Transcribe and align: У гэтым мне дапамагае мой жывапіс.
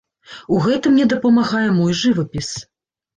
У 0.53 0.61
гэтым 0.67 0.95
мне 0.95 1.05
дапамагае 1.11 1.61
мой 1.75 1.93
жывапіс. 2.01 2.49